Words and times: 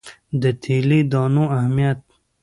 د 0.41 0.43
تیلي 0.63 0.99
دانو 1.11 1.43
اهمیت. 1.57 1.99